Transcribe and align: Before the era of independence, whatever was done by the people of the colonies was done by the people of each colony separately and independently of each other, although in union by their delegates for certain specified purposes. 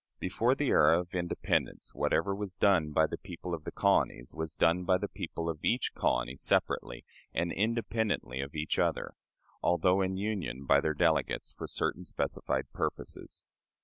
Before 0.17 0.55
the 0.55 0.69
era 0.69 0.99
of 0.99 1.13
independence, 1.13 1.93
whatever 1.93 2.33
was 2.33 2.55
done 2.55 2.91
by 2.91 3.05
the 3.05 3.19
people 3.19 3.53
of 3.53 3.65
the 3.65 3.71
colonies 3.71 4.33
was 4.33 4.55
done 4.55 4.83
by 4.83 4.97
the 4.97 5.07
people 5.07 5.47
of 5.47 5.63
each 5.63 5.93
colony 5.93 6.35
separately 6.35 7.05
and 7.35 7.51
independently 7.51 8.41
of 8.41 8.55
each 8.55 8.79
other, 8.79 9.13
although 9.61 10.01
in 10.01 10.17
union 10.17 10.65
by 10.65 10.81
their 10.81 10.95
delegates 10.95 11.51
for 11.51 11.67
certain 11.67 12.03
specified 12.03 12.71
purposes. 12.73 13.43